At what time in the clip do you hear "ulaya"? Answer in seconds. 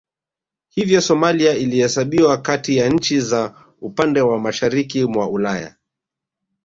5.29-5.75